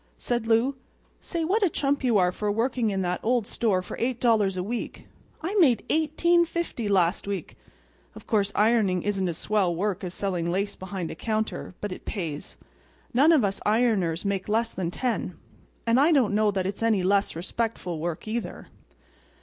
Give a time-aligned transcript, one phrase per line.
[0.17, 0.75] said Lou.
[1.19, 4.63] "Say, what a chump you are for working in that old store for $8 a
[4.63, 5.05] week!
[5.43, 7.55] I made $18.50 last week.
[8.15, 12.05] Of course ironing ain't as swell work as selling lace behind a counter, but it
[12.05, 12.57] pays.
[13.13, 15.35] None of us ironers make less than $10.
[15.85, 18.69] And I don't know that it's any less respectful work, either."